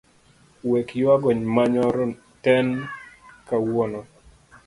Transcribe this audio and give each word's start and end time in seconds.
Wek 0.69 0.87
yuago 0.99 1.29
manyoro 1.55 2.05
ten 2.43 2.67
kawuono. 3.47 3.99